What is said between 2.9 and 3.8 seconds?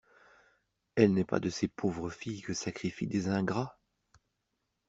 des ingrats?